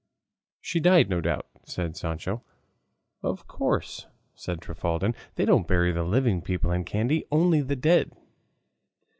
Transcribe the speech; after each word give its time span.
"She 0.61 0.79
died, 0.79 1.11
no 1.11 1.21
doubt," 1.21 1.47
said 1.63 1.95
Sancho. 1.95 2.43
"Of 3.21 3.45
course," 3.45 4.07
said 4.33 4.59
Trifaldin; 4.59 5.13
"they 5.35 5.45
don't 5.45 5.67
bury 5.67 5.93
living 5.93 6.41
people 6.41 6.71
in 6.71 6.85
Kandy, 6.85 7.25
only 7.31 7.61
the 7.61 7.75
dead." 7.75 8.09